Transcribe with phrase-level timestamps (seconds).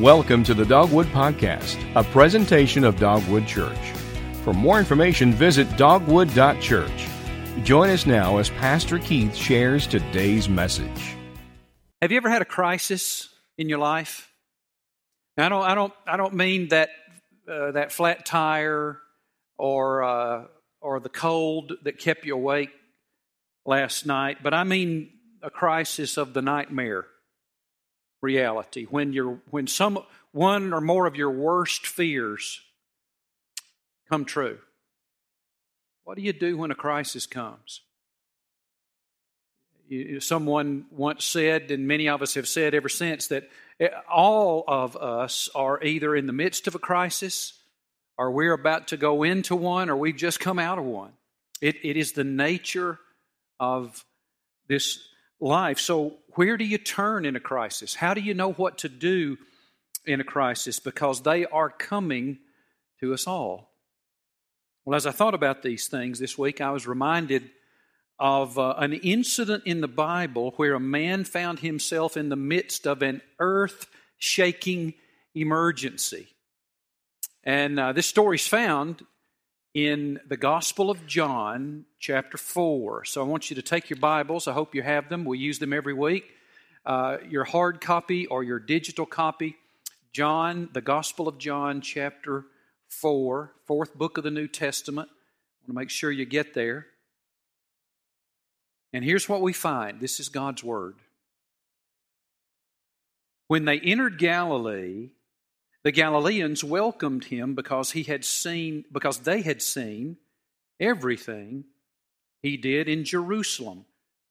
[0.00, 3.78] Welcome to the Dogwood Podcast, a presentation of Dogwood Church.
[4.42, 7.08] For more information, visit dogwood.church.
[7.62, 11.14] Join us now as Pastor Keith shares today's message.
[12.02, 14.32] Have you ever had a crisis in your life?
[15.36, 16.88] Now, I don't, I don't, I don't mean that
[17.48, 18.98] uh, that flat tire
[19.58, 20.44] or uh,
[20.80, 22.70] or the cold that kept you awake
[23.64, 27.06] last night, but I mean a crisis of the nightmare
[28.24, 28.84] reality.
[28.84, 30.00] When you're when some
[30.32, 32.60] one or more of your worst fears
[34.08, 34.58] come true
[36.04, 37.80] what do you do when a crisis comes?
[39.88, 43.50] You, someone once said and many of us have said ever since that
[43.80, 47.54] eh, all of us are either in the midst of a crisis
[48.16, 51.12] or we're about to go into one or we've just come out of one.
[51.60, 52.98] It, it is the nature
[53.58, 54.04] of
[54.68, 55.06] this
[55.40, 55.78] life.
[55.78, 57.94] So, where do you turn in a crisis?
[57.94, 59.36] How do you know what to do
[60.04, 60.80] in a crisis?
[60.80, 62.38] Because they are coming
[63.00, 63.70] to us all.
[64.84, 67.50] Well, as I thought about these things this week, I was reminded
[68.18, 72.86] of uh, an incident in the Bible where a man found himself in the midst
[72.86, 73.86] of an earth
[74.18, 74.94] shaking
[75.34, 76.28] emergency.
[77.42, 79.04] And uh, this story is found
[79.74, 83.04] in the Gospel of John, chapter 4.
[83.04, 84.46] So I want you to take your Bibles.
[84.46, 85.24] I hope you have them.
[85.24, 86.24] We use them every week.
[86.86, 89.56] Uh, your hard copy or your digital copy,
[90.12, 92.44] John, the Gospel of John, chapter
[92.88, 95.08] 4, fourth book of the New Testament.
[95.10, 96.86] I want to make sure you get there.
[98.92, 100.94] And here's what we find this is God's Word.
[103.48, 105.08] When they entered Galilee,
[105.84, 110.16] the Galileans welcomed him because he had seen because they had seen
[110.80, 111.64] everything
[112.42, 113.84] he did in Jerusalem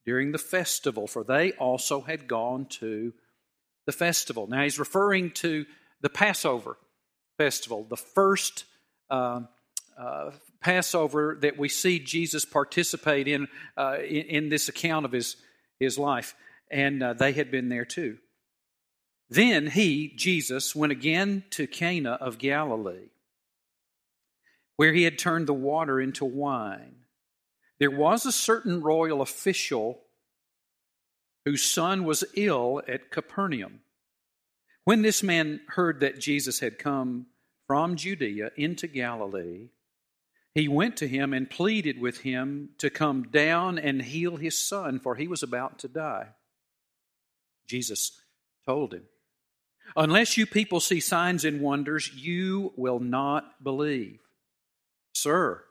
[0.06, 3.14] during the festival, for they also had gone to
[3.86, 4.48] the festival.
[4.48, 5.66] Now he's referring to
[6.02, 6.78] the Passover
[7.38, 8.66] festival, the first
[9.10, 9.42] uh,
[9.98, 13.48] uh, Passover that we see Jesus participate in,
[13.78, 15.38] uh, in, in this account of his
[15.80, 16.36] his life,
[16.72, 18.18] and uh, they had been there too.
[19.30, 23.10] Then he, Jesus, went again to Cana of Galilee,
[24.76, 26.96] where he had turned the water into wine.
[27.80, 30.02] There was a certain royal official
[31.46, 33.82] whose son was ill at Capernaum.
[34.86, 37.28] When this man heard that Jesus had come
[37.68, 39.70] from Judea into Galilee,
[40.54, 45.00] he went to him and pleaded with him to come down and heal his son,
[45.00, 46.28] for he was about to die.
[47.66, 48.22] Jesus
[48.66, 49.04] told him,
[49.96, 54.20] Unless you people see signs and wonders, you will not believe.
[55.14, 55.64] Sir,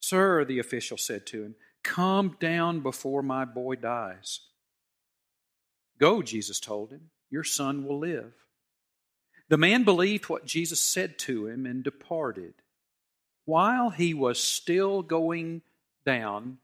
[0.00, 4.40] sir, the official said to him, come down before my boy dies.
[5.98, 8.32] Go, Jesus told him, your son will live.
[9.48, 12.54] The man believed what Jesus said to him and departed.
[13.46, 15.62] While he was still going
[16.04, 16.58] down,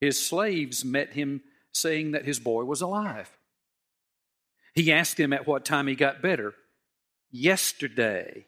[0.00, 1.42] his slaves met him
[1.72, 3.35] saying that his boy was alive.
[4.76, 6.54] He asked him at what time he got better.
[7.32, 8.46] Yesterday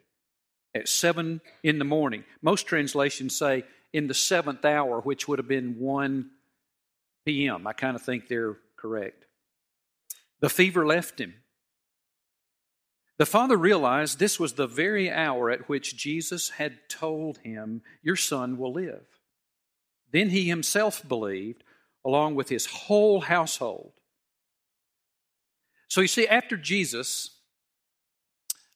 [0.74, 2.24] at 7 in the morning.
[2.42, 6.30] Most translations say in the seventh hour, which would have been 1
[7.24, 7.66] p.m.
[7.66, 9.24] I kind of think they're correct.
[10.40, 11.34] The fever left him.
[13.16, 18.16] The father realized this was the very hour at which Jesus had told him, Your
[18.16, 19.06] son will live.
[20.12, 21.64] Then he himself believed,
[22.04, 23.97] along with his whole household.
[25.88, 27.30] So you see, after Jesus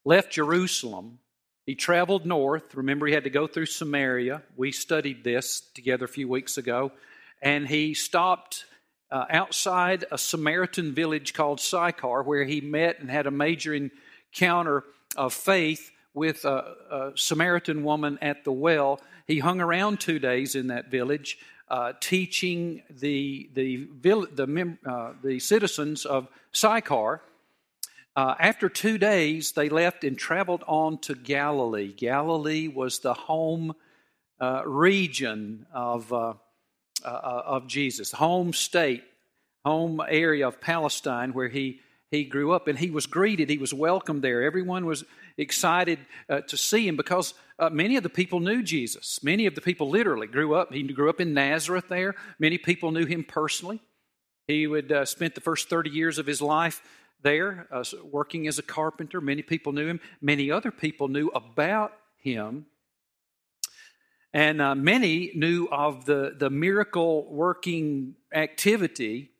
[0.04, 1.18] left Jerusalem,
[1.66, 2.74] he traveled north.
[2.74, 4.42] Remember, he had to go through Samaria.
[4.56, 6.90] We studied this together a few weeks ago.
[7.40, 8.64] And he stopped
[9.10, 14.84] uh, outside a Samaritan village called Sychar, where he met and had a major encounter
[15.14, 19.00] of faith with a, a Samaritan woman at the well.
[19.26, 21.38] He hung around two days in that village,
[21.72, 27.22] uh, teaching the the the, uh, the citizens of Sychar.
[28.14, 31.90] Uh, after two days, they left and traveled on to Galilee.
[31.90, 33.74] Galilee was the home
[34.38, 36.34] uh, region of uh,
[37.02, 39.02] of Jesus, home state,
[39.64, 41.80] home area of Palestine, where he
[42.12, 43.48] he grew up, and he was greeted.
[43.48, 44.42] He was welcomed there.
[44.42, 45.02] Everyone was
[45.38, 45.98] excited
[46.28, 49.24] uh, to see him because uh, many of the people knew Jesus.
[49.24, 50.70] Many of the people literally grew up.
[50.70, 52.14] He grew up in Nazareth there.
[52.38, 53.80] Many people knew him personally.
[54.46, 56.82] He would uh, spent the first 30 years of his life
[57.22, 59.22] there uh, working as a carpenter.
[59.22, 60.00] Many people knew him.
[60.20, 62.66] Many other people knew about him.
[64.34, 69.30] And uh, many knew of the, the miracle working activity,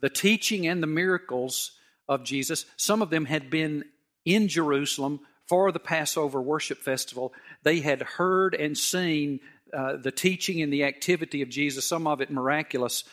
[0.00, 1.72] the teaching and the miracles
[2.08, 2.64] of Jesus.
[2.76, 3.84] Some of them had been
[4.24, 7.32] in Jerusalem for the Passover worship festival.
[7.62, 9.40] They had heard and seen
[9.72, 13.04] uh, the teaching and the activity of Jesus, some of it miraculous,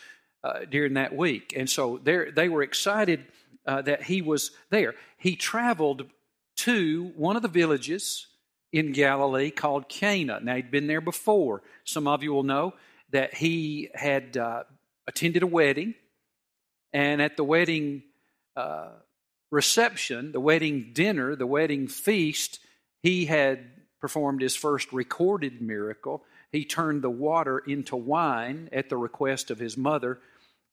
[0.44, 1.54] uh, during that week.
[1.56, 3.24] And so they were excited
[3.66, 4.94] uh, that he was there.
[5.18, 6.06] He traveled
[6.58, 8.26] to one of the villages
[8.72, 10.40] in Galilee called Cana.
[10.42, 11.62] Now, he'd been there before.
[11.84, 12.74] Some of you will know
[13.10, 14.64] that he had uh,
[15.06, 15.94] attended a wedding,
[16.92, 18.02] and at the wedding
[18.56, 18.88] uh,
[19.50, 22.58] reception, the wedding dinner, the wedding feast,
[23.02, 23.64] he had
[24.00, 26.24] performed his first recorded miracle.
[26.52, 30.20] He turned the water into wine at the request of his mother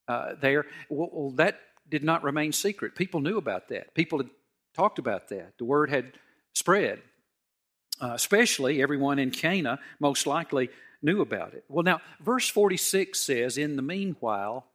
[0.08, 0.66] uh, there.
[0.90, 1.60] Well, that
[1.90, 2.96] did not remain secret.
[2.96, 3.94] People knew about that.
[3.94, 4.30] People had
[4.76, 5.54] talked about that.
[5.58, 6.14] The word had
[6.54, 7.02] spread.
[8.02, 10.70] Uh, especially everyone in Cana most likely
[11.02, 11.64] knew about it.
[11.70, 14.66] Well, now, verse 46 says, In the meanwhile,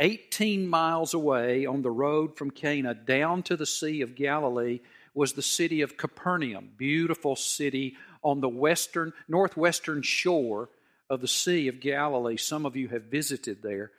[0.00, 4.80] 18 miles away on the road from Cana down to the Sea of Galilee
[5.14, 10.70] was the city of Capernaum, beautiful city on the western northwestern shore
[11.08, 12.36] of the Sea of Galilee.
[12.36, 13.90] Some of you have visited there.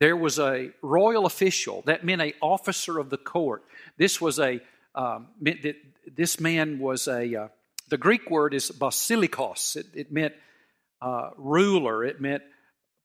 [0.00, 3.62] There was a royal official that meant a officer of the court.
[3.96, 4.60] This was a
[4.94, 5.28] um,
[6.16, 7.48] this man was a uh,
[7.88, 9.76] the Greek word is basilikos.
[9.76, 10.34] It, it meant
[11.00, 12.04] uh, ruler.
[12.04, 12.42] It meant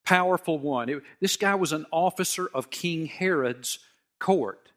[0.05, 0.89] powerful one.
[0.89, 3.79] It, this guy was an officer of King Herod's
[4.19, 4.71] court.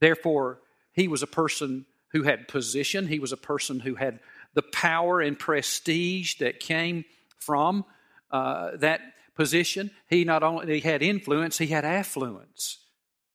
[0.00, 0.60] Therefore,
[0.92, 3.06] he was a person who had position.
[3.06, 4.20] He was a person who had
[4.54, 7.04] the power and prestige that came
[7.38, 7.84] from
[8.30, 9.00] uh, that
[9.34, 9.90] position.
[10.08, 12.78] He not only had influence, he had affluence.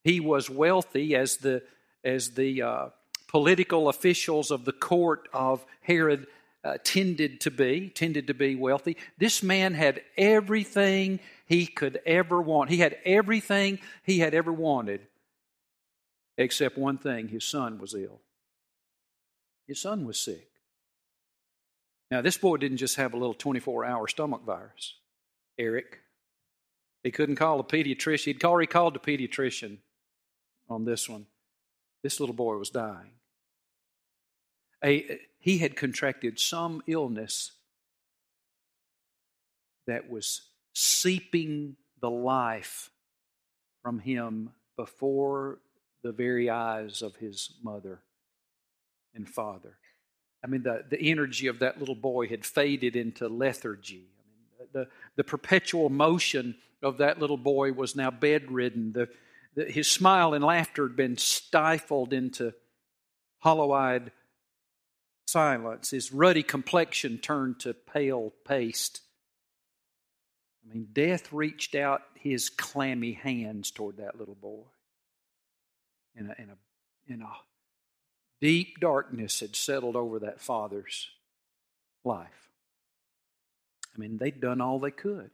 [0.03, 1.63] He was wealthy as the
[2.03, 2.85] as the uh,
[3.27, 6.27] political officials of the court of Herod
[6.63, 8.97] uh, tended to be, tended to be wealthy.
[9.17, 12.69] This man had everything he could ever want.
[12.69, 15.01] He had everything he had ever wanted,
[16.37, 18.21] except one thing his son was ill.
[19.67, 20.49] His son was sick.
[22.09, 24.95] Now, this boy didn't just have a little 24 hour stomach virus,
[25.57, 25.99] Eric.
[27.03, 28.25] He couldn't call a pediatrician.
[28.25, 29.77] He'd already called the pediatrician
[30.69, 31.25] on this one.
[32.03, 33.16] This little boy was dying.
[34.83, 37.51] A, he had contracted some illness
[39.87, 40.41] that was
[40.73, 42.89] seeping the life
[43.81, 45.59] from him before
[46.03, 47.99] the very eyes of his mother
[49.15, 49.77] and father.
[50.43, 54.05] I mean, the, the energy of that little boy had faded into lethargy.
[54.19, 58.93] I mean, the, the perpetual motion of that little boy was now bedridden.
[58.93, 59.09] The,
[59.55, 62.53] the, his smile and laughter had been stifled into
[63.39, 64.11] hollow eyed
[65.27, 65.91] silence.
[65.91, 69.01] His ruddy complexion turned to pale paste.
[70.63, 74.63] I mean, death reached out his clammy hands toward that little boy.
[76.15, 77.31] And a, and a, and a
[78.41, 81.09] deep darkness had settled over that father's
[82.03, 82.49] life.
[83.95, 85.31] I mean, they'd done all they could,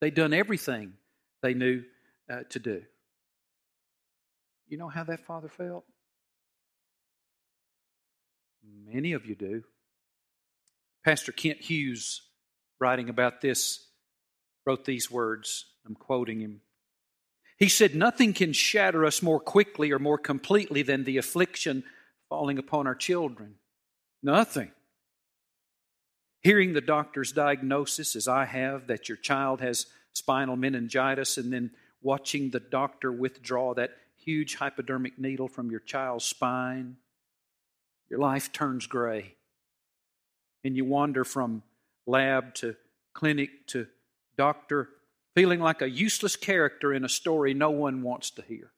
[0.00, 0.94] they'd done everything
[1.42, 1.82] they knew
[2.30, 2.82] uh, to do.
[4.68, 5.84] You know how that father felt?
[8.62, 9.64] Many of you do.
[11.04, 12.22] Pastor Kent Hughes,
[12.78, 13.88] writing about this,
[14.64, 15.66] wrote these words.
[15.86, 16.60] I'm quoting him.
[17.58, 21.84] He said, Nothing can shatter us more quickly or more completely than the affliction
[22.28, 23.56] falling upon our children.
[24.22, 24.70] Nothing.
[26.40, 31.70] Hearing the doctor's diagnosis, as I have, that your child has spinal meningitis, and then
[32.00, 36.96] watching the doctor withdraw that huge hypodermic needle from your child's spine
[38.12, 39.36] your life turns gray.
[40.64, 41.62] And you wander from
[42.06, 42.76] lab to
[43.14, 43.86] clinic to
[44.36, 44.90] doctor,
[45.34, 48.70] feeling like a useless character in a story no one wants to hear.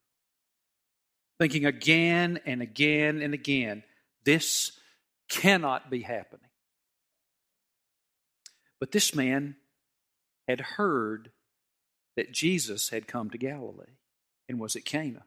[1.41, 3.83] Thinking again and again and again,
[4.25, 4.79] this
[5.29, 6.49] cannot be happening.
[8.79, 9.57] But this man
[10.47, 11.33] had heard
[12.17, 13.97] that Jesus had come to Galilee
[14.49, 15.25] and was at Cana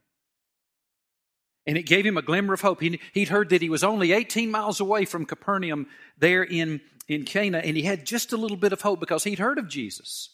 [1.68, 2.82] and it gave him a glimmer of hope.
[2.82, 7.26] He, would heard that he was only 18 miles away from Capernaum there in, in
[7.26, 10.30] Cana, and he had just a little bit of hope because he'd heard of Jesus.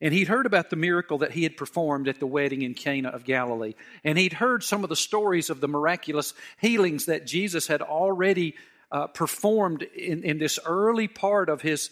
[0.00, 3.08] And he'd heard about the miracle that he had performed at the wedding in Cana
[3.08, 3.74] of Galilee.
[4.04, 8.56] And he'd heard some of the stories of the miraculous healings that Jesus had already
[8.90, 11.90] uh, performed in, in this early part of his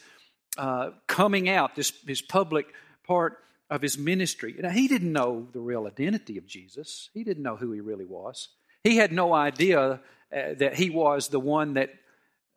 [0.58, 2.66] uh, coming out, this his public
[3.06, 3.38] part
[3.70, 4.54] of his ministry.
[4.58, 8.04] Now, he didn't know the real identity of Jesus, he didn't know who he really
[8.04, 8.48] was.
[8.84, 10.00] He had no idea
[10.30, 11.88] uh, that he was the one that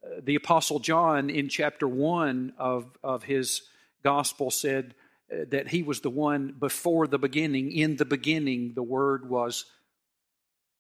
[0.04, 3.62] uh, the Apostle John in chapter 1 of, of his
[4.04, 4.94] gospel said
[5.32, 7.72] uh, that he was the one before the beginning.
[7.72, 9.66] In the beginning, the Word was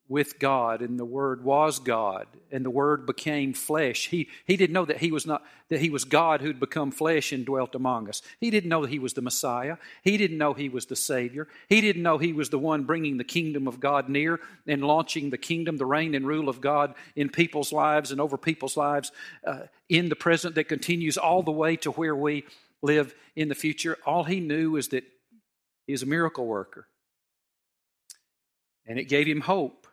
[0.09, 4.07] with God, and the Word was God, and the Word became flesh.
[4.07, 7.33] He, he didn't know that he was not that he was God who'd become flesh
[7.33, 8.21] and dwelt among us.
[8.39, 9.75] He didn't know that he was the Messiah.
[10.01, 11.47] He didn't know he was the Savior.
[11.67, 15.29] He didn't know he was the one bringing the kingdom of God near and launching
[15.29, 19.11] the kingdom, the reign and rule of God in people's lives and over people's lives
[19.45, 22.45] uh, in the present that continues all the way to where we
[22.81, 23.97] live in the future.
[24.05, 25.03] All he knew is that
[25.85, 26.87] he is a miracle worker.
[28.85, 29.87] And it gave him hope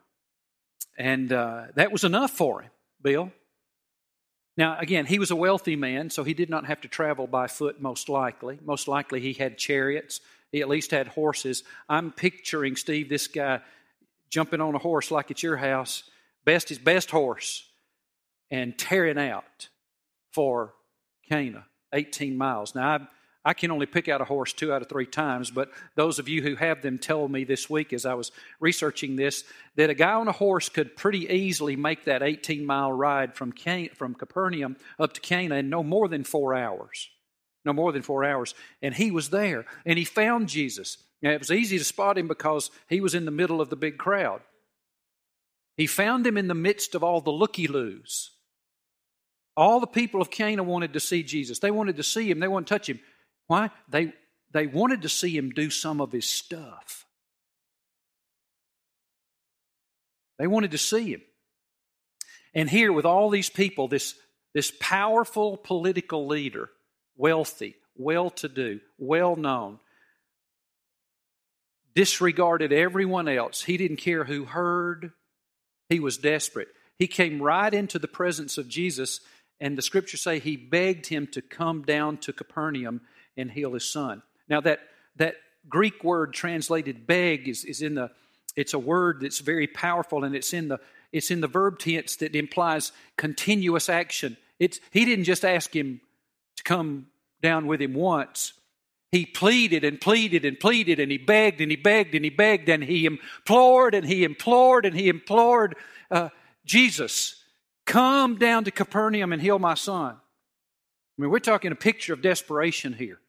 [0.97, 2.71] and uh, that was enough for him,
[3.01, 3.31] Bill.
[4.57, 7.47] Now, again, he was a wealthy man, so he did not have to travel by
[7.47, 8.57] foot, most likely.
[8.63, 10.21] Most likely, he had chariots.
[10.51, 11.63] He at least had horses.
[11.89, 13.59] I'm picturing, Steve, this guy
[14.29, 16.03] jumping on a horse like at your house,
[16.45, 17.67] best his best horse,
[18.49, 19.67] and tearing out
[20.31, 20.73] for
[21.27, 22.75] Cana, 18 miles.
[22.75, 23.07] Now, I've
[23.47, 26.27] I can only pick out a horse two out of three times, but those of
[26.27, 29.43] you who have them tell me this week as I was researching this
[29.75, 33.51] that a guy on a horse could pretty easily make that 18 mile ride from,
[33.51, 37.07] Can- from Capernaum up to Cana in no more than four hours.
[37.63, 38.55] No more than four hours.
[38.81, 40.97] And he was there, and he found Jesus.
[41.21, 43.75] Now, it was easy to spot him because he was in the middle of the
[43.75, 44.41] big crowd.
[45.77, 48.31] He found him in the midst of all the looky loos.
[49.57, 51.59] All the people of Cana wanted to see Jesus.
[51.59, 52.99] They wanted to see him, they wanted to touch him.
[53.47, 53.71] Why?
[53.89, 54.13] They,
[54.51, 57.05] they wanted to see him do some of his stuff.
[60.37, 61.21] They wanted to see him.
[62.53, 64.15] And here, with all these people, this,
[64.53, 66.69] this powerful political leader,
[67.17, 69.79] wealthy, well to do, well known,
[71.93, 73.63] disregarded everyone else.
[73.63, 75.11] He didn't care who heard,
[75.89, 76.69] he was desperate.
[76.97, 79.19] He came right into the presence of Jesus,
[79.59, 83.01] and the scriptures say he begged him to come down to Capernaum
[83.37, 84.21] and heal his son.
[84.47, 84.79] Now, that,
[85.17, 85.35] that
[85.67, 88.11] Greek word translated beg is, is in the,
[88.55, 90.79] it's a word that's very powerful and it's in the,
[91.11, 94.37] it's in the verb tense that implies continuous action.
[94.59, 96.01] It's, he didn't just ask him
[96.57, 97.07] to come
[97.41, 98.53] down with him once.
[99.11, 102.69] He pleaded and pleaded and pleaded and he begged and he begged and he begged
[102.69, 105.75] and he implored and he implored and he implored
[106.11, 106.29] uh,
[106.65, 107.41] Jesus,
[107.85, 110.15] come down to Capernaum and heal my son.
[110.15, 113.19] I mean, we're talking a picture of desperation here.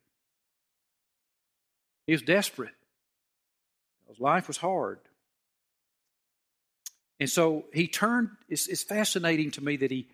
[2.06, 2.75] He was desperate.
[4.08, 5.00] His life was hard.
[7.18, 10.08] And so he turned, it's, it's fascinating to me that he,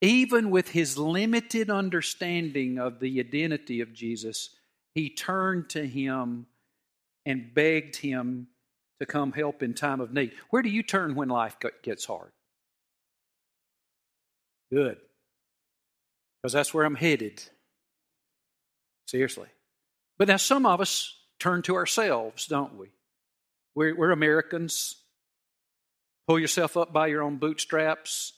[0.00, 4.50] even with his limited understanding of the identity of Jesus,
[4.94, 6.46] he turned to him
[7.26, 8.46] and begged him
[9.00, 10.32] to come help in time of need.
[10.50, 12.30] Where do you turn when life gets hard?
[14.72, 14.98] Good.
[16.42, 17.42] Because that's where I'm headed.
[19.06, 19.48] Seriously.
[20.18, 22.88] But now, some of us turn to ourselves, don't we?
[23.74, 24.96] We're, we're Americans.
[26.26, 28.32] Pull yourself up by your own bootstraps.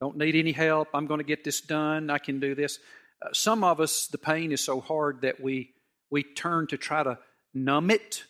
[0.00, 0.88] Don't need any help.
[0.94, 2.10] I'm going to get this done.
[2.10, 2.78] I can do this.
[3.20, 5.74] Uh, some of us, the pain is so hard that we
[6.10, 7.18] we turn to try to
[7.52, 8.24] numb it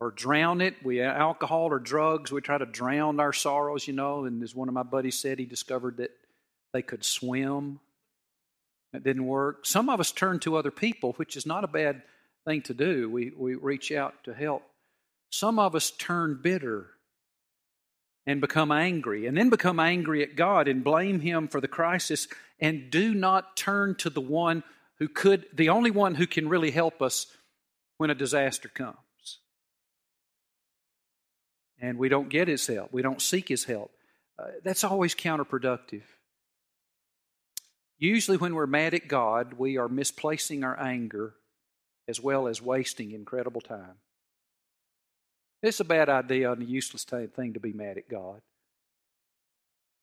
[0.00, 0.74] or drown it.
[0.84, 2.30] We alcohol or drugs.
[2.30, 4.24] We try to drown our sorrows, you know.
[4.24, 6.10] And as one of my buddies said, he discovered that
[6.72, 7.80] they could swim.
[8.92, 9.64] That didn't work.
[9.64, 12.02] Some of us turn to other people, which is not a bad
[12.44, 13.08] thing to do.
[13.08, 14.62] We, we reach out to help.
[15.30, 16.88] Some of us turn bitter
[18.26, 22.28] and become angry, and then become angry at God and blame Him for the crisis,
[22.60, 24.62] and do not turn to the one
[24.98, 27.26] who could, the only one who can really help us
[27.98, 28.96] when a disaster comes.
[31.80, 33.90] And we don't get His help, we don't seek His help.
[34.38, 36.04] Uh, that's always counterproductive.
[37.98, 41.34] Usually, when we're mad at God, we are misplacing our anger
[42.12, 43.96] as well as wasting incredible time.
[45.62, 48.42] It's a bad idea and a useless thing to be mad at God.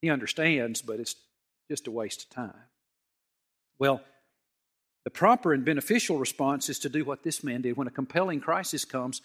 [0.01, 1.15] He understands, but it's
[1.69, 2.63] just a waste of time.
[3.77, 4.01] Well,
[5.03, 8.39] the proper and beneficial response is to do what this man did when a compelling
[8.39, 9.21] crisis comes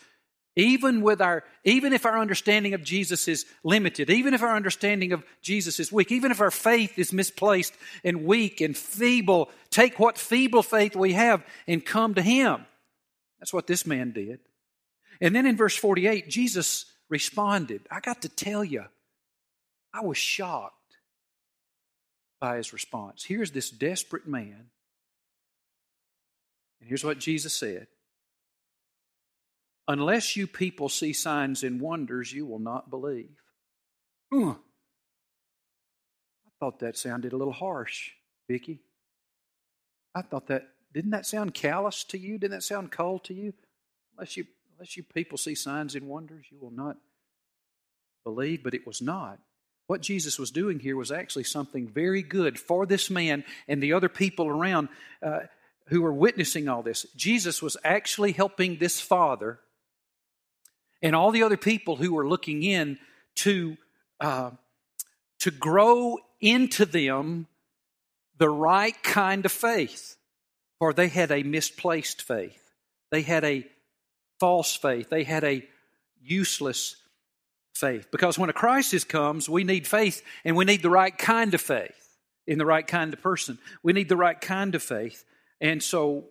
[0.56, 5.12] even with our even if our understanding of jesus is limited even if our understanding
[5.12, 7.74] of jesus is weak even if our faith is misplaced
[8.04, 12.64] and weak and feeble take what feeble faith we have and come to him
[13.38, 14.40] that's what this man did.
[15.20, 18.84] And then in verse 48 jesus responded i got to tell you
[19.92, 20.74] i was shocked
[22.44, 23.24] by his response.
[23.24, 24.66] Here's this desperate man.
[26.78, 27.86] And here's what jesus said.
[29.88, 33.30] Unless you people see signs and wonders, you will not believe.
[34.30, 34.56] I
[36.60, 38.10] thought that sounded a little harsh,
[38.46, 38.80] Vicki.
[40.14, 42.38] I thought that didn't that sound callous to you?
[42.38, 43.52] Didn't that sound cold to you?
[44.16, 44.46] Unless you
[44.76, 46.96] unless you people see signs and wonders, you will not
[48.24, 49.38] believe, but it was not.
[49.86, 53.92] What Jesus was doing here was actually something very good for this man and the
[53.92, 54.88] other people around
[55.22, 55.40] uh,
[55.88, 57.06] who were witnessing all this.
[57.14, 59.60] Jesus was actually helping this father
[61.02, 62.98] and all the other people who were looking in
[63.36, 63.76] to,
[64.20, 64.50] uh,
[65.40, 67.46] to grow into them
[68.38, 70.16] the right kind of faith,
[70.84, 72.60] for they had a misplaced faith.
[73.10, 73.64] They had a
[74.38, 75.08] false faith.
[75.08, 75.66] They had a
[76.20, 76.96] useless
[77.74, 78.08] faith.
[78.10, 81.62] Because when a crisis comes, we need faith and we need the right kind of
[81.62, 83.56] faith in the right kind of person.
[83.82, 85.24] We need the right kind of faith.
[85.58, 86.24] And so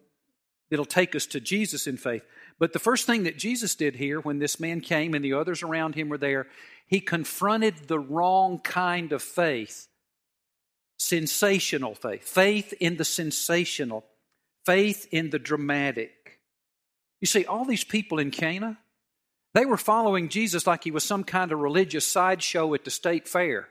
[0.69, 2.23] it'll take us to Jesus in faith.
[2.59, 5.63] But the first thing that Jesus did here when this man came and the others
[5.63, 6.45] around him were there,
[6.85, 9.87] he confronted the wrong kind of faith
[10.99, 14.05] sensational faith, faith in the sensational,
[14.65, 16.39] faith in the dramatic.
[17.21, 18.77] You see, all these people in Cana,
[19.53, 23.27] they were following Jesus like he was some kind of religious sideshow at the state
[23.27, 23.67] fair.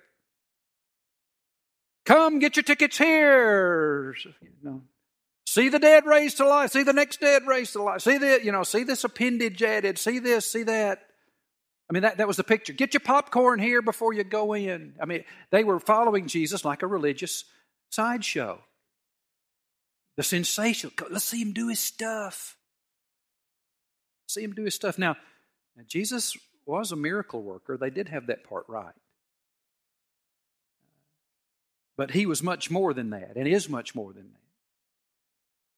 [2.05, 4.15] Come get your tickets here.
[4.25, 4.83] You know,
[5.53, 6.71] See the dead raised to life.
[6.71, 8.01] See the next dead raised to life.
[8.01, 9.99] See the, you know, see this appendage added.
[9.99, 11.03] See this, see that.
[11.91, 12.73] I mean, that, that was the picture.
[12.73, 14.95] Get your popcorn here before you go in.
[14.99, 17.45] I mean, they were following Jesus like a religious
[17.91, 18.61] sideshow.
[20.17, 20.93] The sensational.
[21.11, 22.57] Let's see him do his stuff.
[24.27, 24.99] See him do his stuff.
[24.99, 25.17] Now,
[25.77, 27.77] now, Jesus was a miracle worker.
[27.77, 28.95] They did have that part right.
[31.97, 34.39] But he was much more than that, and is much more than that.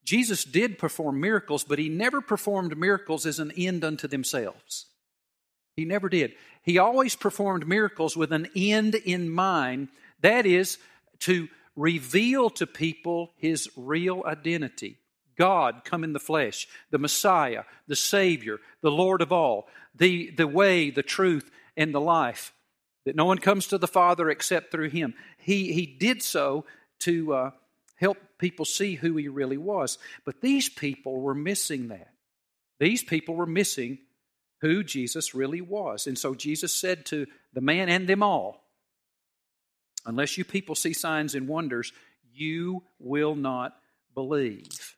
[0.05, 4.87] Jesus did perform miracles, but he never performed miracles as an end unto themselves.
[5.77, 6.35] He never did.
[6.63, 9.89] He always performed miracles with an end in mind
[10.21, 10.79] that is,
[11.21, 14.99] to reveal to people his real identity.
[15.37, 20.47] God come in the flesh, the Messiah, the Savior, the Lord of all, the, the
[20.47, 22.53] way, the truth, and the life.
[23.05, 25.15] That no one comes to the Father except through him.
[25.39, 26.65] He, he did so
[27.01, 27.51] to uh,
[27.97, 29.99] help people see who he really was.
[30.25, 32.11] But these people were missing that.
[32.81, 33.99] These people were missing
[34.61, 36.07] who Jesus really was.
[36.07, 38.64] And so Jesus said to the man and them all,
[40.07, 41.93] Unless you people see signs and wonders,
[42.33, 43.77] you will not
[44.15, 44.97] believe.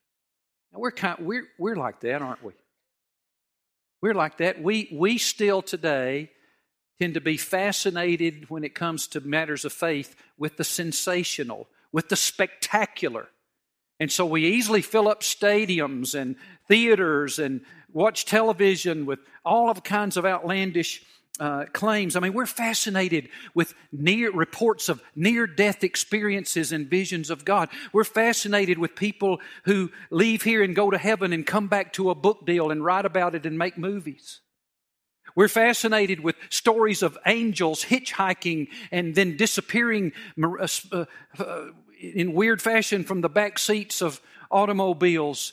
[0.73, 2.53] Now we're kind we're we're like that, aren't we?
[4.03, 4.63] We're like that.
[4.63, 6.31] We we still today
[6.99, 12.09] tend to be fascinated when it comes to matters of faith with the sensational, with
[12.09, 13.29] the spectacular.
[13.99, 16.37] And so we easily fill up stadiums and
[16.69, 21.03] theaters and watch television with all of kinds of outlandish
[21.39, 22.17] uh, claims.
[22.17, 27.69] I mean, we're fascinated with near reports of near death experiences and visions of God.
[27.93, 32.11] We're fascinated with people who leave here and go to heaven and come back to
[32.11, 34.41] a book deal and write about it and make movies.
[35.35, 41.65] We're fascinated with stories of angels hitchhiking and then disappearing uh, uh,
[42.01, 44.21] in weird fashion from the back seats of
[44.51, 45.53] automobiles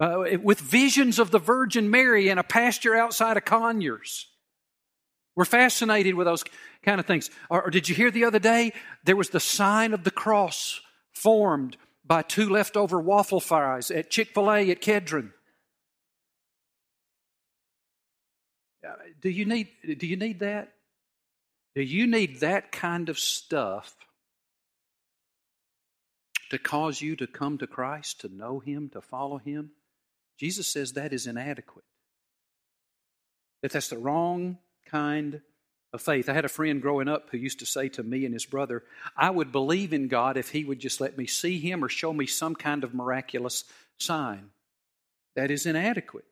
[0.00, 4.26] uh, with visions of the Virgin Mary in a pasture outside of Conyers.
[5.38, 6.42] We're fascinated with those
[6.82, 7.30] kind of things.
[7.48, 8.72] Or, or, did you hear the other day?
[9.04, 10.80] There was the sign of the cross
[11.12, 15.30] formed by two leftover waffle fries at Chick fil A at Kedron.
[18.84, 20.72] Uh, do you need, do you need that?
[21.76, 23.94] Do you need that kind of stuff
[26.50, 29.70] to cause you to come to Christ, to know Him, to follow Him?
[30.36, 31.84] Jesus says that is inadequate.
[33.62, 34.58] That that's the wrong
[34.90, 35.40] kind
[35.92, 36.28] of faith.
[36.28, 38.84] I had a friend growing up who used to say to me and his brother,
[39.16, 42.12] I would believe in God if He would just let me see Him or show
[42.12, 43.64] me some kind of miraculous
[43.98, 44.50] sign.
[45.36, 46.24] That is inadequate.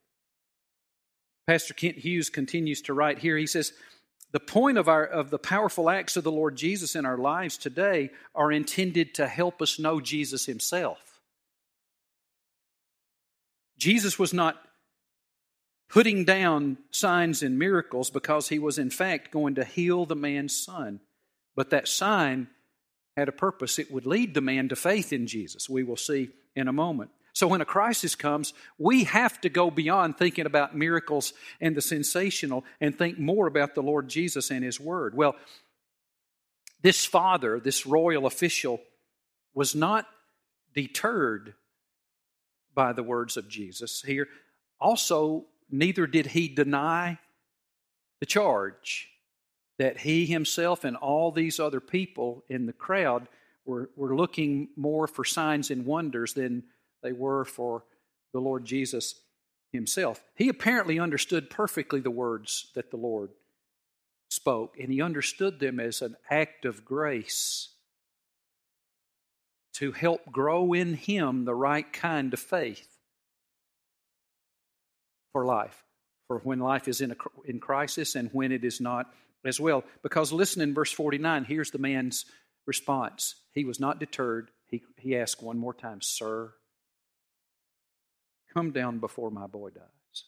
[1.46, 3.36] Pastor Kent Hughes continues to write here.
[3.36, 3.72] He says,
[4.32, 7.56] the point of, our, of the powerful acts of the Lord Jesus in our lives
[7.56, 11.20] today are intended to help us know Jesus Himself.
[13.78, 14.56] Jesus was not
[15.88, 20.56] putting down signs and miracles because He was, in fact, going to heal the man's
[20.56, 21.00] son.
[21.54, 22.48] But that sign
[23.16, 23.78] had a purpose.
[23.78, 25.68] It would lead the man to faith in Jesus.
[25.68, 27.10] We will see in a moment.
[27.32, 31.82] So when a crisis comes, we have to go beyond thinking about miracles and the
[31.82, 35.14] sensational and think more about the Lord Jesus and His Word.
[35.14, 35.36] Well,
[36.80, 38.80] this father, this royal official,
[39.54, 40.06] was not
[40.74, 41.54] deterred
[42.74, 44.28] by the words of Jesus here.
[44.80, 47.18] Also, neither did he deny
[48.20, 49.08] the charge
[49.78, 53.28] that he himself and all these other people in the crowd
[53.64, 56.62] were, were looking more for signs and wonders than
[57.02, 57.84] they were for
[58.32, 59.20] the Lord Jesus
[59.72, 60.22] himself.
[60.34, 63.30] He apparently understood perfectly the words that the Lord
[64.30, 67.70] spoke, and he understood them as an act of grace
[69.74, 72.95] to help grow in him the right kind of faith
[75.36, 75.84] for life,
[76.28, 79.12] for when life is in, a, in crisis and when it is not
[79.44, 79.84] as well.
[80.02, 82.24] Because listen in verse 49, here's the man's
[82.64, 83.34] response.
[83.52, 84.50] He was not deterred.
[84.66, 86.54] He, he asked one more time, Sir,
[88.54, 90.24] come down before my boy dies.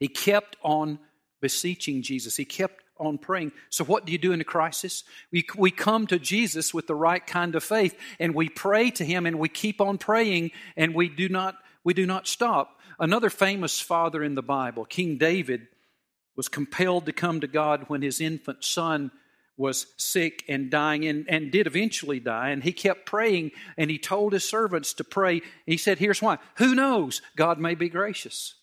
[0.00, 0.98] He kept on
[1.40, 2.34] beseeching Jesus.
[2.34, 3.52] He kept on praying.
[3.70, 5.04] So, what do you do in a crisis?
[5.30, 9.04] We, we come to Jesus with the right kind of faith and we pray to
[9.04, 11.54] Him and we keep on praying and we do not,
[11.86, 12.80] we do not stop.
[12.98, 15.68] Another famous father in the Bible, King David,
[16.34, 19.12] was compelled to come to God when his infant son
[19.56, 22.48] was sick and dying and, and did eventually die.
[22.48, 25.42] And he kept praying and he told his servants to pray.
[25.64, 26.38] He said, Here's why.
[26.56, 27.22] Who knows?
[27.36, 28.54] God may be gracious.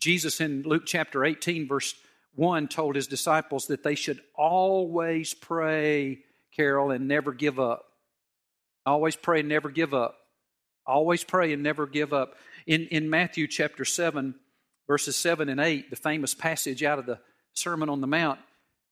[0.00, 1.94] Jesus in Luke chapter 18, verse
[2.34, 6.18] 1, told his disciples that they should always pray,
[6.56, 7.84] Carol, and never give up.
[8.84, 10.16] Always pray never give up.
[10.90, 12.34] Always pray and never give up.
[12.66, 14.34] In, in Matthew chapter 7,
[14.86, 17.18] verses 7 and 8, the famous passage out of the
[17.52, 18.38] Sermon on the Mount,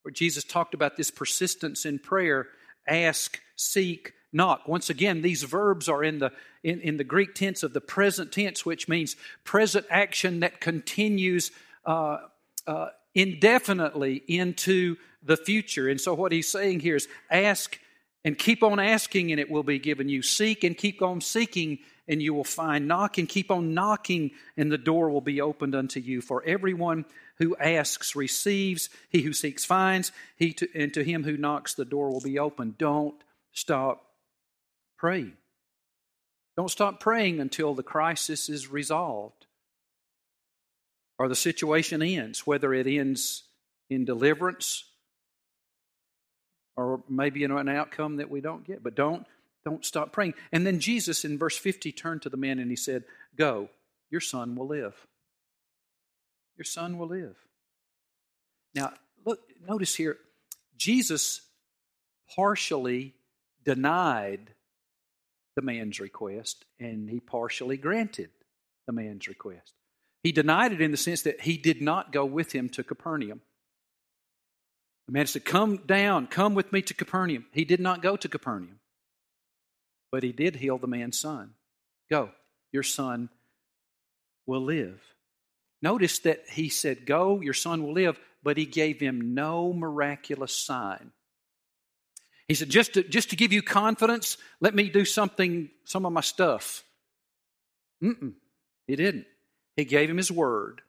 [0.03, 2.47] where Jesus talked about this persistence in prayer
[2.87, 4.67] ask, seek, knock.
[4.67, 6.33] Once again, these verbs are in the,
[6.63, 11.51] in, in the Greek tense of the present tense, which means present action that continues
[11.85, 12.19] uh,
[12.67, 15.89] uh, indefinitely into the future.
[15.89, 17.79] And so, what he's saying here is ask
[18.25, 20.23] and keep on asking, and it will be given you.
[20.23, 22.89] Seek and keep on seeking, and you will find.
[22.89, 26.21] Knock and keep on knocking, and the door will be opened unto you.
[26.21, 27.05] For everyone
[27.37, 31.85] who asks receives, he who seeks finds, he to, and to him who knocks the
[31.85, 32.79] door will be opened.
[32.79, 33.15] Don't
[33.53, 34.05] stop
[34.97, 35.35] praying.
[36.57, 39.47] Don't stop praying until the crisis is resolved
[41.19, 43.45] or the situation ends, whether it ends
[43.91, 44.85] in deliverance
[46.79, 48.83] or maybe in an outcome that we don't get.
[48.83, 49.27] But don't
[49.65, 50.35] don't stop praying.
[50.53, 53.05] And then Jesus in verse 50 turned to the man and he said,
[53.37, 53.69] Go,
[54.09, 54.95] your son will live.
[56.57, 57.37] Your son will live.
[58.75, 58.93] Now,
[59.27, 60.17] look, notice here,
[60.77, 61.43] Jesus
[62.35, 63.15] partially
[63.65, 64.53] denied
[65.57, 68.31] the man's request and he partially granted
[68.87, 69.75] the man's request.
[70.23, 73.41] He denied it in the sense that he did not go with him to Capernaum.
[75.09, 77.47] The man said, Come down, come with me to Capernaum.
[77.51, 78.79] He did not go to Capernaum
[80.11, 81.51] but he did heal the man's son.
[82.11, 82.31] Go,
[82.73, 83.29] your son
[84.47, 85.01] will live.
[85.83, 90.55] Notice that he said, Go, your son will live, but he gave him no miraculous
[90.55, 91.13] sign.
[92.47, 96.13] He said, just to, just to give you confidence, let me do something, some of
[96.13, 96.83] my stuff.
[98.03, 98.33] Mm-mm,
[98.87, 99.27] he didn't.
[99.77, 100.81] He gave him his word.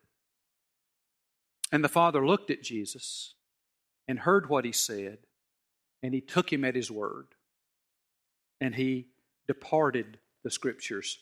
[1.72, 3.34] And the father looked at Jesus
[4.10, 5.20] and heard what he said,
[6.02, 7.28] and he took him at his word
[8.60, 9.06] and he
[9.48, 11.20] departed, the scriptures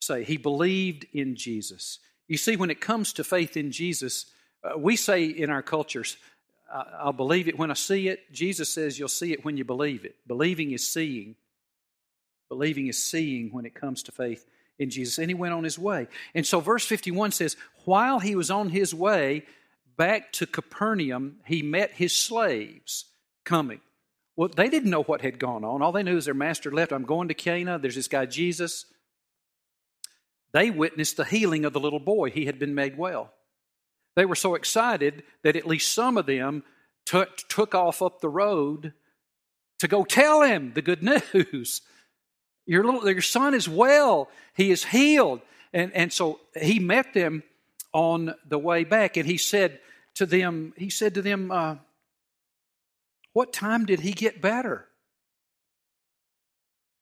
[0.00, 0.24] say.
[0.24, 2.00] He believed in Jesus.
[2.26, 4.26] You see, when it comes to faith in Jesus,
[4.64, 6.16] uh, we say in our cultures,
[6.70, 8.30] I'll believe it when I see it.
[8.32, 10.16] Jesus says you'll see it when you believe it.
[10.26, 11.36] Believing is seeing.
[12.48, 14.44] Believing is seeing when it comes to faith
[14.78, 15.18] in Jesus.
[15.18, 16.08] And he went on his way.
[16.34, 19.44] And so, verse 51 says, While he was on his way
[19.98, 23.04] back to Capernaum, he met his slaves
[23.44, 23.80] coming.
[24.36, 25.82] Well, they didn't know what had gone on.
[25.82, 26.92] All they knew is their master left.
[26.92, 27.78] I'm going to Cana.
[27.78, 28.86] There's this guy, Jesus.
[30.52, 32.30] They witnessed the healing of the little boy.
[32.30, 33.32] He had been made well.
[34.16, 36.62] They were so excited that at least some of them
[37.04, 38.92] took, took off up the road
[39.80, 41.02] to go tell him the good
[41.34, 41.82] news.
[42.64, 45.40] Your, little, your son is well, he is healed.
[45.72, 47.42] And, and so he met them
[47.92, 49.80] on the way back, and he said
[50.18, 51.76] to them, he said to them, uh,
[53.32, 54.86] what time did he get better?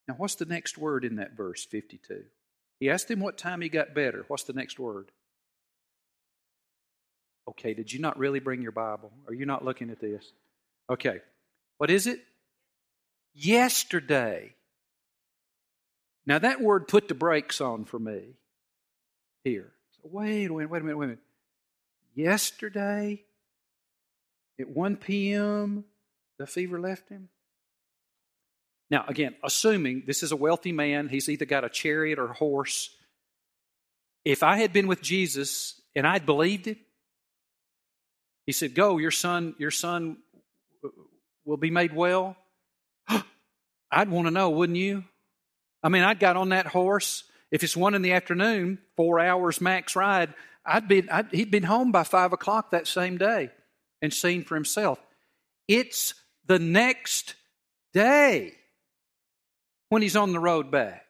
[0.07, 2.23] Now, what's the next word in that verse 52?
[2.79, 4.23] He asked him what time he got better.
[4.27, 5.11] What's the next word?
[7.49, 9.11] Okay, did you not really bring your Bible?
[9.27, 10.31] Are you not looking at this?
[10.89, 11.19] Okay,
[11.77, 12.19] what is it?
[13.33, 14.53] Yesterday.
[16.27, 18.35] Now, that word put the brakes on for me
[19.43, 19.71] here.
[19.95, 21.23] So wait, wait, wait a minute, wait a minute.
[22.17, 23.21] Yesterday
[24.59, 25.85] at 1 p.m.,
[26.39, 27.29] the fever left him?
[28.89, 32.33] Now, again, assuming this is a wealthy man, he's either got a chariot or a
[32.33, 32.89] horse.
[34.25, 36.79] If I had been with Jesus and I'd believed it,
[38.47, 40.17] he said, Go, your son, your son
[41.45, 42.35] will be made well.
[43.91, 45.03] I'd want to know, wouldn't you?
[45.83, 47.25] I mean, I'd got on that horse.
[47.51, 50.33] If it's one in the afternoon, four hours max ride,
[50.67, 53.51] I'd be, I'd, he'd been home by five o'clock that same day.
[54.01, 54.99] and seen for himself.
[55.67, 56.13] It's
[56.45, 57.35] the next
[57.93, 58.53] day
[59.89, 61.05] when he's on the road back.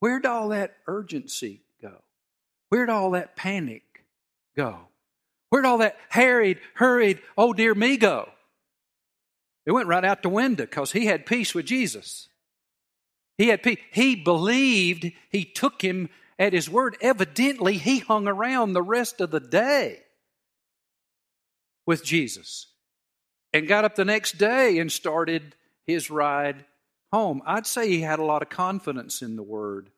[0.00, 2.02] Where'd all that urgency go?
[2.68, 3.82] Where'd all that panic
[4.56, 4.76] go?
[5.50, 8.28] Where'd all that harried, hurried, oh dear me go?
[9.66, 12.28] It went right out the window because he had peace with Jesus.
[13.36, 13.78] He had peace.
[13.92, 16.96] He believed he took him at his word.
[17.00, 20.00] Evidently, he hung around the rest of the day
[21.86, 22.66] with Jesus
[23.52, 25.54] and got up the next day and started
[25.86, 26.64] his ride
[27.12, 27.42] home.
[27.46, 29.90] I'd say he had a lot of confidence in the word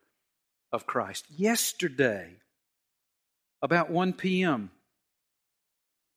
[0.72, 1.26] of Christ.
[1.37, 2.37] Yesterday,
[3.62, 4.70] about 1 p.m.,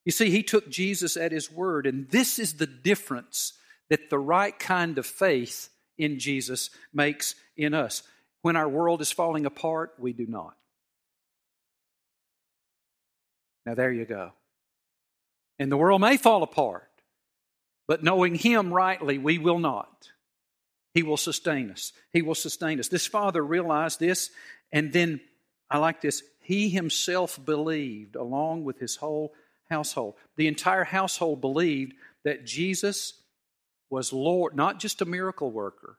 [0.06, 3.54] you see, he took Jesus at his word, and this is the difference
[3.90, 8.04] that the right kind of faith in Jesus makes in us.
[8.44, 10.56] When our world is falling apart, we do not.
[13.66, 14.34] Now, there you go.
[15.58, 16.90] And the world may fall apart,
[17.88, 20.10] but knowing Him rightly, we will not.
[20.94, 21.94] He will sustain us.
[22.12, 22.90] He will sustain us.
[22.90, 24.30] This father realized this,
[24.74, 25.22] and then
[25.70, 26.22] I like this.
[26.42, 29.34] He himself believed along with his whole
[29.70, 30.16] household.
[30.36, 31.94] The entire household believed
[32.26, 33.14] that Jesus
[33.90, 35.98] was Lord, not just a miracle worker,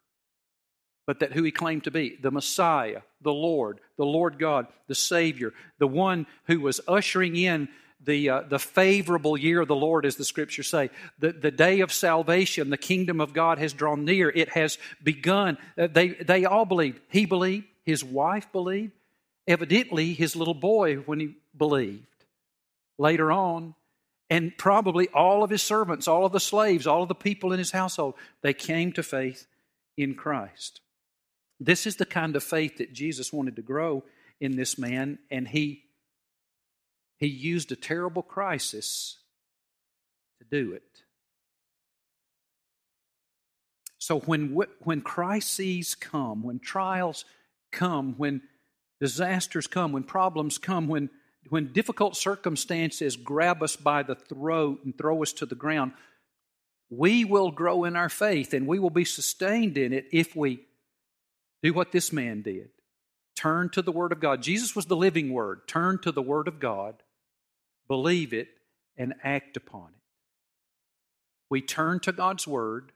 [1.07, 4.95] but that who he claimed to be the Messiah, the Lord, the Lord God, the
[4.95, 7.69] Savior, the one who was ushering in
[8.05, 10.91] the, uh, the favorable year of the Lord, as the scriptures say.
[11.19, 14.29] The, the day of salvation, the kingdom of God has drawn near.
[14.29, 15.59] It has begun.
[15.77, 17.01] Uh, they, they all believed.
[17.09, 17.67] He believed.
[17.85, 18.93] His wife believed.
[19.47, 22.07] Evidently, his little boy, when he believed.
[22.99, 23.75] Later on,
[24.31, 27.59] and probably all of his servants, all of the slaves, all of the people in
[27.59, 29.47] his household, they came to faith
[29.97, 30.81] in Christ.
[31.61, 34.05] This is the kind of faith that Jesus wanted to grow
[34.41, 35.85] in this man, and he,
[37.19, 39.19] he used a terrible crisis
[40.39, 40.83] to do it.
[43.99, 47.25] So when, when crises come, when trials
[47.73, 48.43] come, when
[49.01, 51.09] disasters come, when problems come, when,
[51.49, 55.93] when difficult circumstances grab us by the throat and throw us to the ground,
[56.91, 60.61] we will grow in our faith and we will be sustained in it if we
[61.65, 62.69] do what this man did
[63.37, 64.43] turn to the Word of God.
[64.43, 65.67] Jesus was the living Word.
[65.67, 66.95] Turn to the Word of God,
[67.89, 68.49] believe it,
[68.97, 70.03] and act upon it.
[71.51, 72.93] We turn to God's Word,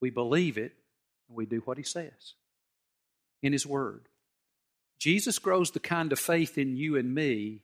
[0.00, 0.72] we believe it,
[1.26, 2.34] and we do what He says
[3.42, 4.02] in His Word.
[4.98, 7.62] Jesus grows the kind of faith in you and me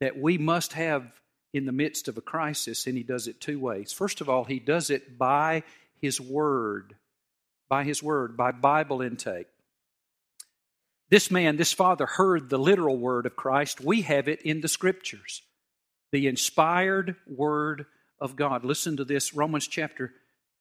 [0.00, 1.10] that we must have
[1.52, 3.92] in the midst of a crisis, and He does it two ways.
[3.92, 5.64] First of all, He does it by
[6.00, 6.94] His Word,
[7.68, 9.46] by His Word, by Bible intake.
[11.10, 13.80] This man, this father, heard the literal word of Christ.
[13.80, 15.42] We have it in the Scriptures,
[16.12, 17.86] the inspired Word
[18.20, 18.64] of God.
[18.64, 20.12] Listen to this Romans chapter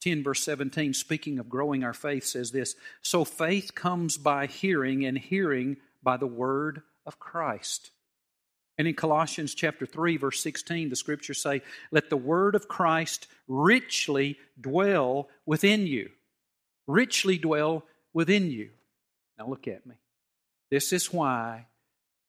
[0.01, 5.05] 10, verse 17, speaking of growing our faith, says this So faith comes by hearing,
[5.05, 7.91] and hearing by the word of Christ.
[8.77, 11.61] And in Colossians chapter 3, verse 16, the scriptures say,
[11.91, 16.09] Let the word of Christ richly dwell within you.
[16.87, 18.69] Richly dwell within you.
[19.37, 19.95] Now look at me.
[20.69, 21.67] This is why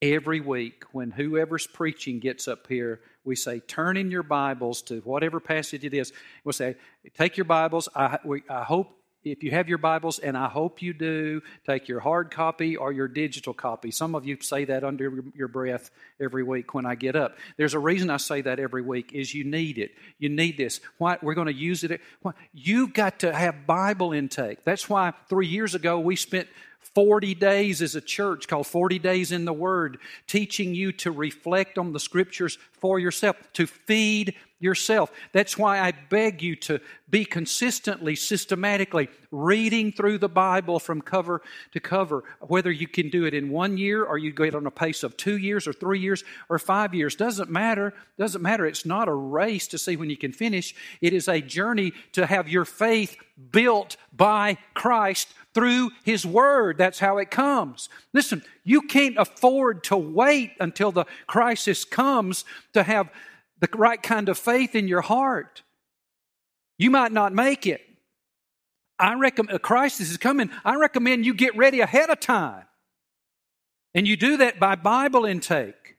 [0.03, 5.01] every week when whoever's preaching gets up here, we say, turn in your Bibles to
[5.01, 6.13] whatever passage it is.
[6.45, 6.77] We'll say,
[7.17, 7.89] take your Bibles.
[7.95, 8.91] I, we, I hope
[9.25, 12.93] if you have your Bibles, and I hope you do, take your hard copy or
[12.93, 13.91] your digital copy.
[13.91, 17.37] Some of you say that under your breath every week when I get up.
[17.57, 19.93] There's a reason I say that every week is you need it.
[20.19, 20.81] You need this.
[20.99, 22.01] Why we're going to use it.
[22.21, 24.63] Why, you've got to have Bible intake.
[24.65, 26.49] That's why three years ago we spent
[26.95, 31.79] 40 days as a church called 40 Days in the Word, teaching you to reflect
[31.79, 34.35] on the Scriptures for yourself, to feed
[34.65, 35.13] yourself.
[35.33, 41.43] That's why I beg you to be consistently, systematically reading through the Bible from cover
[41.73, 44.67] to cover, whether you can do it in one year or you go it on
[44.67, 47.15] a pace of two years or three years or five years.
[47.15, 47.93] Doesn't matter.
[48.19, 48.67] Doesn't matter.
[48.67, 50.75] It's not a race to see when you can finish.
[51.01, 53.17] It is a journey to have your faith
[53.53, 56.79] built by Christ through His Word.
[56.79, 57.89] That's how it comes.
[58.13, 63.11] Listen, you can't afford to wait until the crisis comes to have
[63.65, 65.63] the right kind of faith in your heart.
[66.79, 67.81] You might not make it.
[68.99, 70.51] I recommend a crisis is coming.
[70.65, 72.65] I recommend you get ready ahead of time.
[73.95, 75.94] And you do that by Bible intake.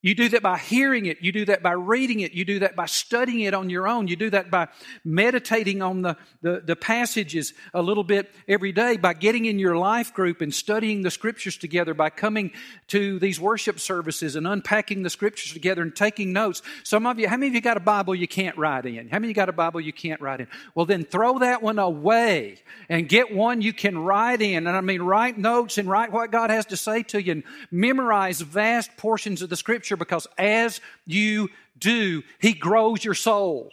[0.00, 1.18] You do that by hearing it.
[1.22, 2.32] You do that by reading it.
[2.32, 4.06] You do that by studying it on your own.
[4.06, 4.68] You do that by
[5.04, 9.76] meditating on the, the, the, passages a little bit every day, by getting in your
[9.76, 12.52] life group and studying the scriptures together, by coming
[12.88, 16.62] to these worship services and unpacking the scriptures together and taking notes.
[16.84, 19.08] Some of you, how many of you got a Bible you can't write in?
[19.08, 20.46] How many got a Bible you can't write in?
[20.76, 22.58] Well, then throw that one away
[22.88, 24.68] and get one you can write in.
[24.68, 27.42] And I mean, write notes and write what God has to say to you and
[27.72, 31.48] memorize vast portions of the scripture Scripture because as you
[31.78, 33.72] do, He grows your soul.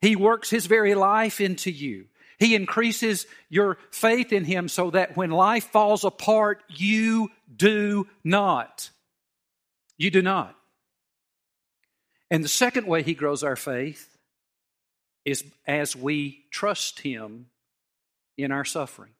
[0.00, 2.06] He works His very life into you.
[2.38, 8.90] He increases your faith in Him so that when life falls apart, you do not.
[9.98, 10.54] You do not.
[12.30, 14.16] And the second way He grows our faith
[15.24, 17.46] is as we trust Him
[18.36, 19.12] in our suffering.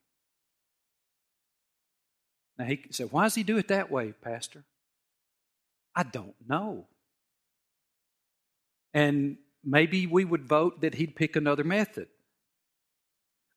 [2.59, 4.65] Now, he said, Why does He do it that way, Pastor?
[5.97, 6.87] I don't know.
[8.93, 12.09] And maybe we would vote that he'd pick another method.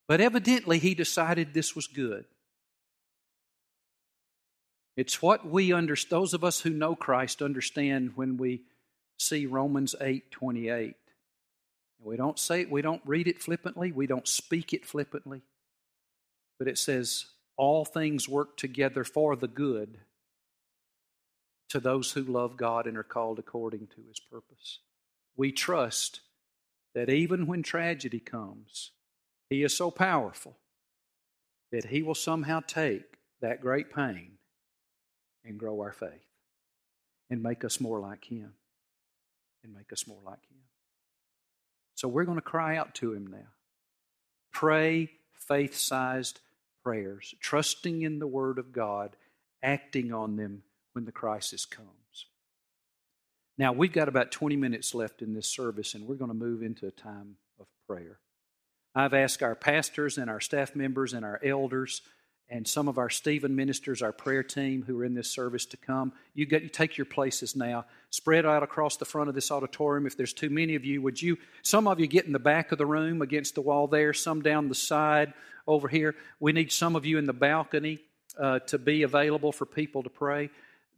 [0.08, 2.24] But evidently, he decided this was good.
[4.96, 8.62] It's what we understand, those of us who know Christ understand when we
[9.18, 10.96] see Romans 8 28.
[12.02, 15.42] We don't say it, we don't read it flippantly, we don't speak it flippantly.
[16.58, 17.26] But it says,
[17.56, 19.98] all things work together for the good
[21.70, 24.80] to those who love God and are called according to his purpose.
[25.36, 26.20] We trust
[26.94, 28.90] that even when tragedy comes,
[29.48, 30.56] he is so powerful
[31.72, 34.32] that he will somehow take that great pain
[35.44, 36.26] and grow our faith
[37.30, 38.52] and make us more like him
[39.62, 40.58] and make us more like him.
[41.94, 43.48] So we're going to cry out to him now.
[44.52, 46.40] Pray faith sized
[46.82, 49.16] prayers, trusting in the Word of God,
[49.62, 52.26] acting on them when the crisis comes.
[53.58, 56.62] Now, we've got about 20 minutes left in this service, and we're going to move
[56.62, 58.18] into a time of prayer.
[58.94, 62.02] I've asked our pastors and our staff members and our elders
[62.50, 65.76] and some of our Stephen ministers, our prayer team who are in this service to
[65.76, 66.12] come.
[66.34, 67.84] You get you take your places now.
[68.10, 70.06] Spread out across the front of this auditorium.
[70.06, 72.72] If there's too many of you, would you some of you get in the back
[72.72, 75.32] of the room against the wall there, some down the side
[75.66, 76.16] over here.
[76.40, 78.00] We need some of you in the balcony
[78.38, 80.50] uh, to be available for people to pray.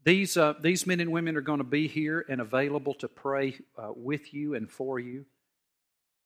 [0.04, 3.56] These, uh, these men and women are going to be here and available to pray
[3.78, 5.26] uh, with you and for you.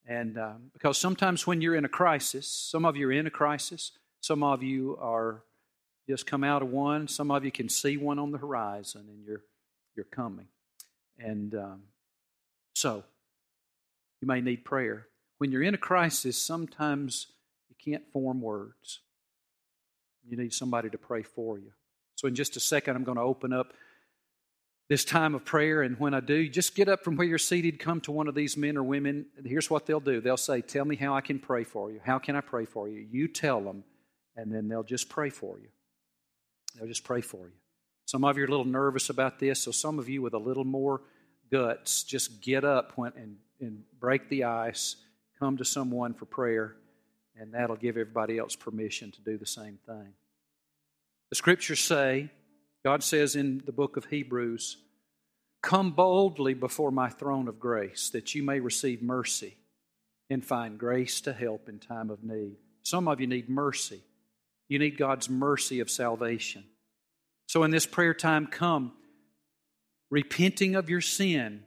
[0.06, 3.30] And um, because sometimes when you're in a crisis, some of you are in a
[3.30, 5.42] crisis, some of you are
[6.08, 9.24] just come out of one, some of you can see one on the horizon and
[9.26, 9.42] you're,
[9.94, 10.46] you're coming.
[11.18, 11.82] And um,
[12.74, 13.02] so
[14.22, 15.08] you may need prayer.
[15.38, 17.26] When you're in a crisis, sometimes
[17.68, 19.00] you can't form words.
[20.26, 21.72] You need somebody to pray for you.
[22.16, 23.72] So, in just a second, I'm going to open up
[24.88, 25.82] this time of prayer.
[25.82, 28.34] And when I do, just get up from where you're seated, come to one of
[28.34, 29.26] these men or women.
[29.44, 32.00] Here's what they'll do they'll say, Tell me how I can pray for you.
[32.04, 33.06] How can I pray for you?
[33.10, 33.84] You tell them,
[34.36, 35.68] and then they'll just pray for you.
[36.76, 37.54] They'll just pray for you.
[38.06, 40.38] Some of you are a little nervous about this, so some of you with a
[40.38, 41.02] little more
[41.50, 44.96] guts, just get up and, and break the ice,
[45.38, 46.76] come to someone for prayer,
[47.36, 50.12] and that'll give everybody else permission to do the same thing.
[51.30, 52.30] The scriptures say,
[52.84, 54.76] God says in the book of Hebrews,
[55.62, 59.56] Come boldly before my throne of grace that you may receive mercy
[60.30, 62.56] and find grace to help in time of need.
[62.84, 64.02] Some of you need mercy.
[64.68, 66.64] You need God's mercy of salvation.
[67.48, 68.92] So in this prayer time, come
[70.10, 71.64] repenting of your sin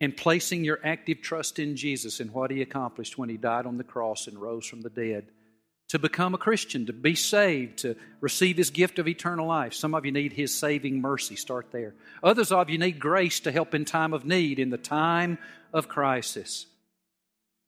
[0.00, 3.76] and placing your active trust in Jesus and what He accomplished when He died on
[3.76, 5.28] the cross and rose from the dead
[5.90, 9.74] to become a Christian, to be saved, to receive His gift of eternal life.
[9.74, 11.34] Some of you need His saving mercy.
[11.34, 11.94] Start there.
[12.22, 15.36] Others of you need grace to help in time of need, in the time
[15.72, 16.66] of crisis.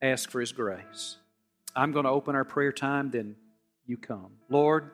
[0.00, 1.16] Ask for His grace.
[1.74, 3.34] I'm going to open our prayer time, then
[3.86, 4.30] you come.
[4.48, 4.90] Lord,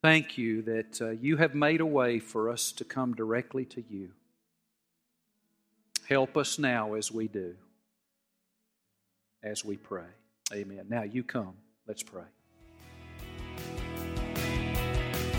[0.00, 3.84] thank you that uh, you have made a way for us to come directly to
[3.90, 4.12] you.
[6.08, 7.54] Help us now as we do,
[9.42, 10.08] as we pray.
[10.54, 10.86] Amen.
[10.88, 11.52] Now you come.
[11.92, 12.22] Let's pray.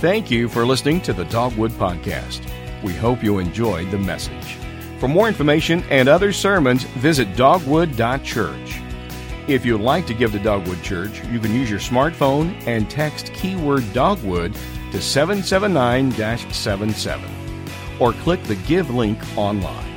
[0.01, 2.47] Thank you for listening to the Dogwood Podcast.
[2.83, 4.57] We hope you enjoyed the message.
[4.99, 8.81] For more information and other sermons, visit dogwood.church.
[9.47, 13.33] If you'd like to give to Dogwood Church, you can use your smartphone and text
[13.33, 14.53] keyword dogwood
[14.91, 16.11] to 779
[16.51, 17.31] 77
[17.99, 19.92] or click the Give link online.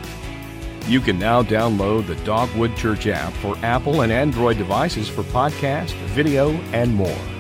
[0.89, 5.93] You can now download the Dogwood Church app for Apple and Android devices for podcast,
[6.15, 7.36] video, and more.